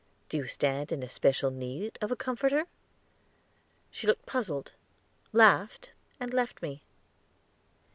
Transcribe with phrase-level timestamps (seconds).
[0.29, 2.65] "Do you stand in especial need of a comforter?"
[3.91, 4.71] She looked puzzled,
[5.31, 6.81] laughed, and left me.